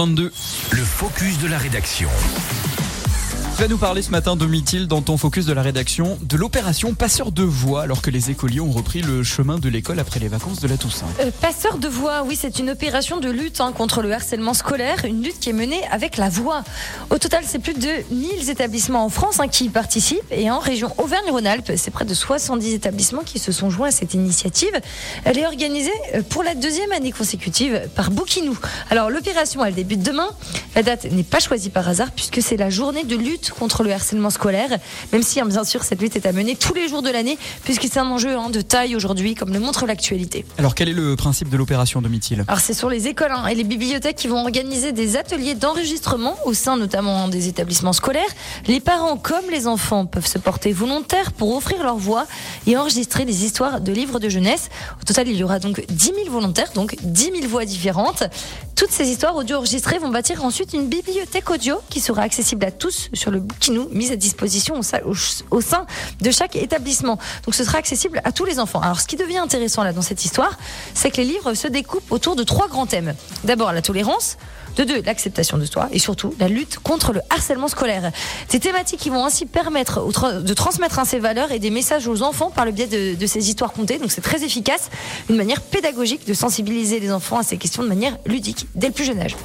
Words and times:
22. 0.00 0.32
Le 0.70 0.82
focus 0.82 1.38
de 1.40 1.46
la 1.46 1.58
rédaction. 1.58 2.08
Vas 3.60 3.68
nous 3.68 3.76
parler 3.76 4.00
ce 4.00 4.10
matin, 4.10 4.36
Domitil, 4.36 4.86
dans 4.86 5.02
ton 5.02 5.18
focus 5.18 5.44
de 5.44 5.52
la 5.52 5.60
rédaction, 5.60 6.18
de 6.22 6.38
l'opération 6.38 6.94
Passeur 6.94 7.30
de 7.30 7.42
voix, 7.42 7.82
alors 7.82 8.00
que 8.00 8.08
les 8.08 8.30
écoliers 8.30 8.60
ont 8.60 8.70
repris 8.70 9.02
le 9.02 9.22
chemin 9.22 9.58
de 9.58 9.68
l'école 9.68 10.00
après 10.00 10.18
les 10.18 10.28
vacances 10.28 10.60
de 10.60 10.66
la 10.66 10.78
Toussaint. 10.78 11.04
Euh, 11.20 11.30
passeur 11.42 11.76
de 11.76 11.86
voix, 11.86 12.22
oui, 12.22 12.38
c'est 12.40 12.58
une 12.58 12.70
opération 12.70 13.20
de 13.20 13.28
lutte 13.28 13.60
hein, 13.60 13.72
contre 13.76 14.00
le 14.00 14.14
harcèlement 14.14 14.54
scolaire, 14.54 15.04
une 15.04 15.22
lutte 15.22 15.40
qui 15.40 15.50
est 15.50 15.52
menée 15.52 15.82
avec 15.90 16.16
la 16.16 16.30
voix. 16.30 16.64
Au 17.10 17.18
total, 17.18 17.44
c'est 17.46 17.58
plus 17.58 17.74
de 17.74 17.90
1000 18.10 18.48
établissements 18.48 19.04
en 19.04 19.10
France 19.10 19.40
hein, 19.40 19.48
qui 19.48 19.66
y 19.66 19.68
participent 19.68 20.24
et 20.30 20.50
en 20.50 20.58
région 20.58 20.94
Auvergne-Rhône-Alpes, 20.96 21.72
c'est 21.76 21.90
près 21.90 22.06
de 22.06 22.14
70 22.14 22.72
établissements 22.72 23.24
qui 23.26 23.38
se 23.38 23.52
sont 23.52 23.68
joints 23.68 23.88
à 23.88 23.90
cette 23.90 24.14
initiative. 24.14 24.72
Elle 25.26 25.36
est 25.36 25.46
organisée 25.46 25.92
euh, 26.14 26.22
pour 26.26 26.42
la 26.42 26.54
deuxième 26.54 26.92
année 26.92 27.12
consécutive 27.12 27.90
par 27.94 28.10
Bouquinou. 28.10 28.58
Alors 28.88 29.10
l'opération, 29.10 29.62
elle 29.62 29.74
débute 29.74 30.02
demain. 30.02 30.30
La 30.74 30.82
date 30.82 31.04
n'est 31.12 31.24
pas 31.24 31.40
choisie 31.40 31.68
par 31.68 31.86
hasard 31.86 32.10
puisque 32.12 32.40
c'est 32.40 32.56
la 32.56 32.70
journée 32.70 33.04
de 33.04 33.16
lutte 33.16 33.49
contre 33.54 33.82
le 33.82 33.92
harcèlement 33.92 34.30
scolaire, 34.30 34.78
même 35.12 35.22
si 35.22 35.40
hein, 35.40 35.46
bien 35.46 35.64
sûr 35.64 35.84
cette 35.84 36.00
lutte 36.00 36.16
est 36.16 36.26
à 36.26 36.32
mener 36.32 36.56
tous 36.56 36.74
les 36.74 36.88
jours 36.88 37.02
de 37.02 37.10
l'année, 37.10 37.38
puisque 37.64 37.84
c'est 37.84 37.98
un 37.98 38.06
enjeu 38.06 38.36
hein, 38.36 38.50
de 38.50 38.60
taille 38.60 38.96
aujourd'hui, 38.96 39.34
comme 39.34 39.52
le 39.52 39.60
montre 39.60 39.86
l'actualité. 39.86 40.44
Alors 40.58 40.74
quel 40.74 40.88
est 40.88 40.94
le 40.94 41.16
principe 41.16 41.48
de 41.48 41.56
l'opération, 41.56 42.02
Domitil 42.02 42.44
Alors 42.48 42.60
c'est 42.60 42.74
sur 42.74 42.88
les 42.88 43.08
écoles 43.08 43.32
hein, 43.32 43.46
et 43.46 43.54
les 43.54 43.64
bibliothèques 43.64 44.16
qui 44.16 44.28
vont 44.28 44.40
organiser 44.40 44.92
des 44.92 45.16
ateliers 45.16 45.54
d'enregistrement 45.54 46.36
au 46.44 46.54
sein 46.54 46.76
notamment 46.76 47.28
des 47.28 47.48
établissements 47.48 47.92
scolaires. 47.92 48.22
Les 48.66 48.80
parents 48.80 49.16
comme 49.16 49.50
les 49.50 49.66
enfants 49.66 50.06
peuvent 50.06 50.26
se 50.26 50.38
porter 50.38 50.72
volontaires 50.72 51.32
pour 51.32 51.54
offrir 51.56 51.82
leur 51.82 51.96
voix 51.96 52.26
et 52.66 52.76
enregistrer 52.76 53.24
des 53.24 53.44
histoires 53.44 53.80
de 53.80 53.92
livres 53.92 54.18
de 54.18 54.28
jeunesse. 54.28 54.68
Au 55.00 55.04
total, 55.04 55.28
il 55.28 55.36
y 55.36 55.44
aura 55.44 55.58
donc 55.58 55.84
10 55.88 56.12
000 56.24 56.30
volontaires, 56.30 56.72
donc 56.74 56.96
10 57.02 57.24
000 57.24 57.48
voix 57.48 57.64
différentes. 57.64 58.24
Toutes 58.76 58.90
ces 58.92 59.08
histoires 59.08 59.36
audio 59.36 59.58
enregistrées 59.58 59.98
vont 59.98 60.08
bâtir 60.08 60.42
ensuite 60.44 60.72
une 60.72 60.88
bibliothèque 60.88 61.50
audio 61.50 61.76
qui 61.90 62.00
sera 62.00 62.22
accessible 62.22 62.64
à 62.64 62.70
tous 62.70 63.10
sur 63.12 63.30
le 63.30 63.39
Bouquinou, 63.40 63.88
mise 63.92 64.12
à 64.12 64.16
disposition 64.16 64.80
au, 64.80 65.60
sein 65.60 65.86
de 66.20 66.30
chaque 66.30 66.56
établissement. 66.56 67.18
Donc 67.44 67.54
ce 67.54 67.64
sera 67.64 67.78
accessible 67.78 68.20
à 68.24 68.32
tous 68.32 68.44
les 68.44 68.58
enfants. 68.58 68.80
Alors 68.80 69.00
ce 69.00 69.06
qui 69.06 69.16
devient 69.16 69.38
intéressant 69.38 69.82
là 69.82 69.92
dans 69.92 70.02
cette 70.02 70.24
histoire, 70.24 70.58
c'est 70.94 71.10
que 71.10 71.16
les 71.18 71.24
livres 71.24 71.54
se 71.54 71.68
découpent 71.68 72.10
autour 72.10 72.36
de 72.36 72.42
trois 72.42 72.68
grands 72.68 72.86
thèmes. 72.86 73.14
D'abord 73.44 73.72
la 73.72 73.82
tolérance, 73.82 74.36
de 74.76 74.84
deux, 74.84 75.02
l'acceptation 75.02 75.58
de 75.58 75.64
soi 75.64 75.88
et 75.92 75.98
surtout 75.98 76.34
la 76.38 76.48
lutte 76.48 76.78
contre 76.78 77.12
le 77.12 77.20
harcèlement 77.30 77.68
scolaire. 77.68 78.12
Ces 78.48 78.60
thématiques 78.60 79.00
qui 79.00 79.10
vont 79.10 79.24
ainsi 79.24 79.46
permettre 79.46 80.06
de 80.42 80.54
transmettre 80.54 81.04
ces 81.06 81.18
valeurs 81.18 81.52
et 81.52 81.58
des 81.58 81.70
messages 81.70 82.06
aux 82.06 82.22
enfants 82.22 82.50
par 82.50 82.64
le 82.64 82.72
biais 82.72 82.86
de, 82.86 83.14
de 83.14 83.26
ces 83.26 83.48
histoires 83.48 83.72
contées. 83.72 83.98
Donc 83.98 84.12
c'est 84.12 84.20
très 84.20 84.44
efficace, 84.44 84.90
une 85.28 85.36
manière 85.36 85.60
pédagogique 85.60 86.26
de 86.26 86.34
sensibiliser 86.34 87.00
les 87.00 87.12
enfants 87.12 87.38
à 87.38 87.42
ces 87.42 87.56
questions 87.56 87.82
de 87.82 87.88
manière 87.88 88.16
ludique 88.26 88.66
dès 88.74 88.88
le 88.88 88.92
plus 88.92 89.04
jeune 89.04 89.20
âge. 89.20 89.36